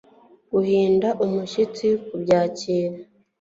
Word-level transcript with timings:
guhinda 0.51 1.09
umushyitsi 1.25 1.87
kubyakira 2.07 2.97